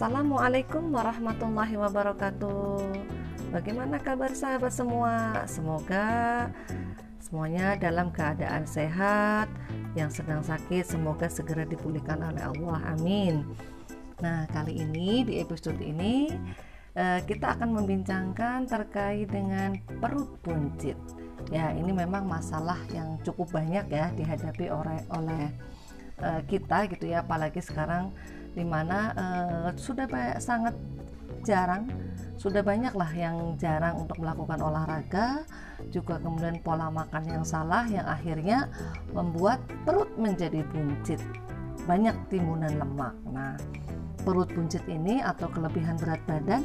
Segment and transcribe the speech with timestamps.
[0.00, 2.88] Assalamualaikum warahmatullahi wabarakatuh.
[3.52, 5.44] Bagaimana kabar sahabat semua?
[5.44, 6.48] Semoga
[7.20, 9.52] semuanya dalam keadaan sehat.
[9.92, 12.96] Yang sedang sakit semoga segera dipulihkan oleh Allah.
[12.96, 13.44] Amin.
[14.24, 16.32] Nah, kali ini di episode ini
[16.96, 20.96] eh, kita akan membincangkan terkait dengan perut buncit.
[21.52, 25.52] Ya, ini memang masalah yang cukup banyak ya dihadapi oleh oleh
[26.20, 28.12] eh, kita gitu ya, apalagi sekarang
[28.50, 30.74] di mana uh, sudah banyak, sangat
[31.46, 31.86] jarang
[32.40, 35.44] sudah banyak lah yang jarang untuk melakukan olahraga
[35.92, 38.72] juga kemudian pola makan yang salah yang akhirnya
[39.12, 41.20] membuat perut menjadi buncit
[41.84, 43.12] banyak timunan lemak.
[43.28, 43.60] Nah
[44.24, 46.64] perut buncit ini atau kelebihan berat badan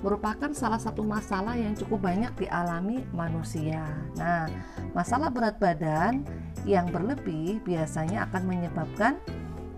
[0.00, 3.82] merupakan salah satu masalah yang cukup banyak dialami manusia.
[4.14, 4.46] Nah,
[4.94, 6.22] masalah berat badan
[6.66, 9.18] yang berlebih biasanya akan menyebabkan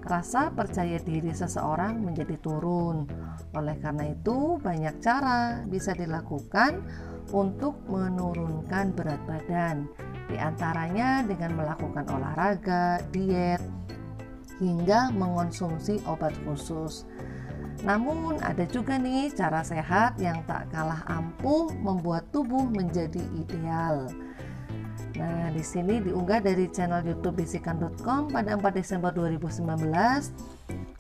[0.05, 3.05] rasa percaya diri seseorang menjadi turun.
[3.53, 6.81] Oleh karena itu, banyak cara bisa dilakukan
[7.31, 9.87] untuk menurunkan berat badan,
[10.27, 13.63] di antaranya dengan melakukan olahraga, diet,
[14.59, 17.07] hingga mengonsumsi obat khusus.
[17.81, 24.11] Namun, ada juga nih cara sehat yang tak kalah ampuh membuat tubuh menjadi ideal.
[25.17, 29.67] Nah, di sini diunggah dari channel YouTube bisikan.com pada 4 Desember 2019.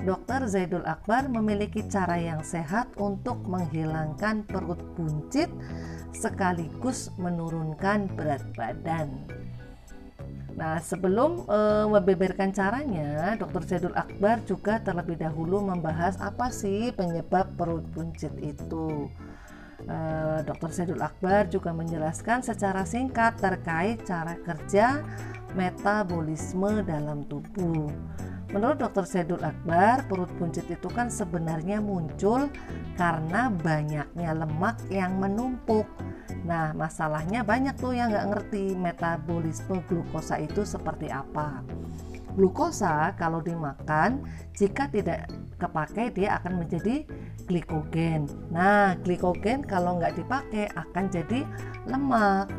[0.01, 0.49] Dr.
[0.49, 5.53] Zaidul Akbar memiliki cara yang sehat untuk menghilangkan perut buncit
[6.17, 9.29] sekaligus menurunkan berat badan.
[10.61, 11.59] Nah, sebelum e,
[11.89, 13.65] membeberkan caranya, Dr.
[13.65, 19.09] Zaidul Akbar juga terlebih dahulu membahas apa sih penyebab perut buncit itu.
[19.89, 20.71] Eh, Dr.
[20.73, 25.01] Sedul Akbar juga menjelaskan secara singkat terkait cara kerja
[25.57, 27.89] metabolisme dalam tubuh.
[28.51, 29.07] Menurut Dr.
[29.07, 32.51] Sedul Akbar, perut buncit itu kan sebenarnya muncul
[32.99, 35.87] karena banyaknya lemak yang menumpuk.
[36.51, 41.63] Nah, masalahnya banyak tuh yang nggak ngerti metabolisme glukosa itu seperti apa.
[42.35, 44.27] Glukosa kalau dimakan,
[44.59, 45.31] jika tidak
[45.63, 47.07] kepakai dia akan menjadi
[47.47, 48.27] glikogen.
[48.51, 51.47] Nah, glikogen kalau nggak dipakai akan jadi
[51.87, 52.51] lemak.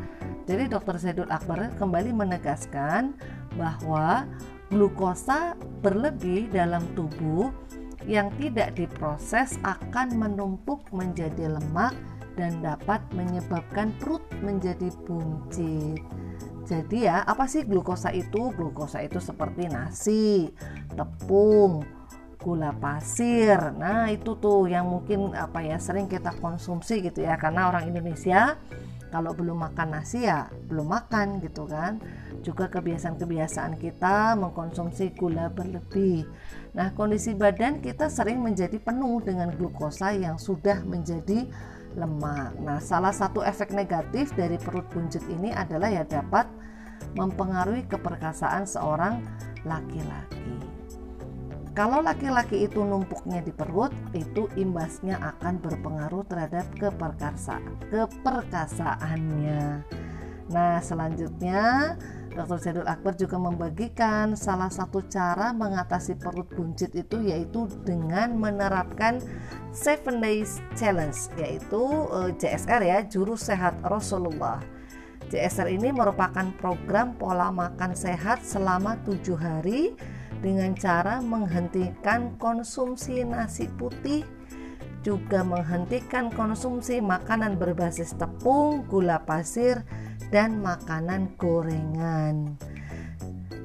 [0.48, 0.96] Jadi Dr.
[0.96, 3.12] Zaidul Akbar kembali menegaskan
[3.60, 4.24] bahwa
[4.72, 5.52] glukosa
[5.84, 7.52] berlebih dalam tubuh
[8.08, 11.94] yang tidak diproses akan menumpuk menjadi lemak
[12.38, 16.00] dan dapat menyebabkan perut menjadi buncit.
[16.62, 18.54] Jadi ya, apa sih glukosa itu?
[18.54, 20.48] Glukosa itu seperti nasi,
[20.94, 21.82] tepung,
[22.42, 23.58] gula pasir.
[23.78, 28.58] Nah, itu tuh yang mungkin apa ya sering kita konsumsi gitu ya karena orang Indonesia
[29.12, 32.02] kalau belum makan nasi ya belum makan gitu kan.
[32.42, 36.26] Juga kebiasaan-kebiasaan kita mengkonsumsi gula berlebih.
[36.74, 41.46] Nah, kondisi badan kita sering menjadi penuh dengan glukosa yang sudah menjadi
[41.96, 42.56] lemak.
[42.60, 46.48] Nah, salah satu efek negatif dari perut buncit ini adalah ya dapat
[47.18, 49.20] mempengaruhi keperkasaan seorang
[49.66, 50.56] laki-laki.
[51.72, 59.80] Kalau laki-laki itu numpuknya di perut, itu imbasnya akan berpengaruh terhadap keperkasa, keperkasaannya.
[60.52, 61.96] Nah, selanjutnya
[62.32, 62.58] Dr.
[62.58, 69.20] Zaidul Akbar juga membagikan salah satu cara mengatasi perut buncit itu yaitu dengan menerapkan
[69.76, 74.64] Seven Days Challenge yaitu eh, JSR ya, Jurus Sehat Rasulullah.
[75.28, 79.96] JSR ini merupakan program pola makan sehat selama tujuh hari
[80.44, 84.28] dengan cara menghentikan konsumsi nasi putih
[85.02, 89.82] juga menghentikan konsumsi makanan berbasis tepung, gula pasir,
[90.32, 92.56] dan makanan gorengan.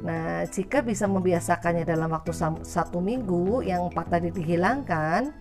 [0.04, 5.34] Nah, jika bisa membiasakannya dalam waktu satu minggu yang empat tadi dihilangkan,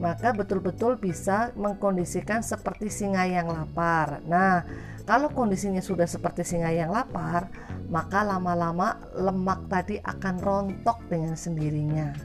[0.00, 4.24] maka betul-betul bisa mengkondisikan seperti singa yang lapar.
[4.24, 4.64] Nah,
[5.04, 7.52] kalau kondisinya sudah seperti singa yang lapar,
[7.92, 12.16] maka lama-lama lemak tadi akan rontok dengan sendirinya.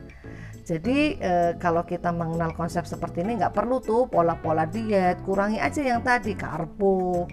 [0.66, 5.78] Jadi e, kalau kita mengenal konsep seperti ini nggak perlu tuh pola-pola diet, kurangi aja
[5.86, 7.30] yang tadi karbo,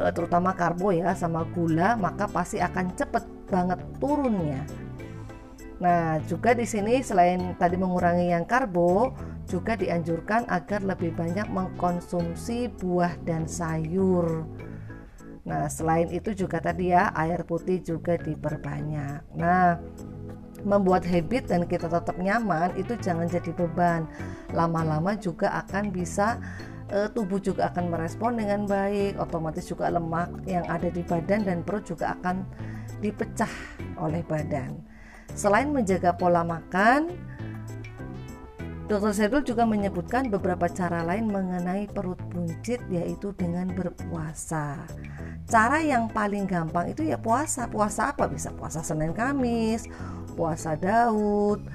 [0.00, 4.64] e, terutama karbo ya sama gula, maka pasti akan cepet banget turunnya.
[5.76, 9.12] Nah juga di sini selain tadi mengurangi yang karbo,
[9.44, 14.48] juga dianjurkan agar lebih banyak mengkonsumsi buah dan sayur.
[15.40, 19.34] Nah, selain itu juga tadi ya, air putih juga diperbanyak.
[19.34, 19.82] Nah,
[20.62, 24.04] membuat habit dan kita tetap nyaman itu jangan jadi beban.
[24.52, 26.38] Lama-lama juga akan bisa
[26.90, 31.58] e, tubuh juga akan merespon dengan baik, otomatis juga lemak yang ada di badan dan
[31.64, 32.44] perut juga akan
[33.00, 33.50] dipecah
[33.96, 34.76] oleh badan.
[35.32, 37.08] Selain menjaga pola makan,
[38.90, 39.14] Dr.
[39.14, 44.82] Sedul juga menyebutkan beberapa cara lain mengenai perut buncit yaitu dengan berpuasa.
[45.50, 47.66] Cara yang paling gampang itu ya puasa.
[47.66, 48.30] Puasa apa?
[48.30, 49.90] Bisa puasa Senin Kamis,
[50.38, 51.66] puasa Daud,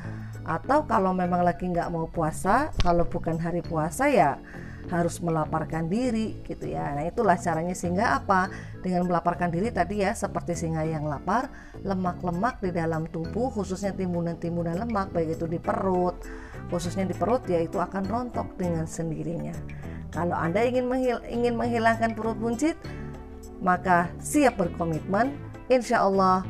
[0.47, 4.39] atau kalau memang lagi nggak mau puasa, kalau bukan hari puasa ya
[4.87, 6.93] harus melaparkan diri gitu ya.
[6.93, 8.47] Nah, itulah caranya sehingga apa?
[8.79, 11.49] Dengan melaparkan diri tadi ya seperti singa yang lapar,
[11.81, 16.15] lemak-lemak di dalam tubuh khususnya timbunan-timbunan lemak baik itu di perut,
[16.69, 19.57] khususnya di perut ya itu akan rontok dengan sendirinya.
[20.13, 22.77] Kalau Anda ingin menghil ingin menghilangkan perut buncit,
[23.65, 25.33] maka siap berkomitmen,
[25.73, 26.45] insya Allah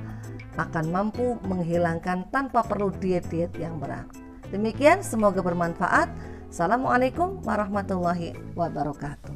[0.60, 4.08] akan mampu menghilangkan tanpa perlu diet-diet yang berat.
[4.52, 6.12] Demikian, semoga bermanfaat.
[6.52, 9.35] Assalamualaikum warahmatullahi wabarakatuh.